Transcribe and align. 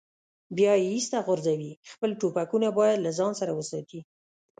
بیا 0.57 0.73
یې 0.79 0.87
ایسته 0.95 1.17
غورځوي، 1.27 1.71
خپل 1.91 2.09
ټوپکونه 2.19 2.67
باید 2.79 2.97
له 3.05 3.11
ځان 3.17 3.31
سره 3.39 3.51
وساتي. 3.59 3.99